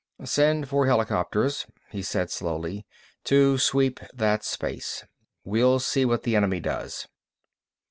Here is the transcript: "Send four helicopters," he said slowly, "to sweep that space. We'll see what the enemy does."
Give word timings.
"Send 0.23 0.67
four 0.67 0.87
helicopters," 0.87 1.67
he 1.91 2.01
said 2.01 2.31
slowly, 2.31 2.87
"to 3.25 3.59
sweep 3.59 3.99
that 4.15 4.43
space. 4.43 5.05
We'll 5.43 5.79
see 5.79 6.05
what 6.05 6.23
the 6.23 6.35
enemy 6.35 6.59
does." 6.59 7.07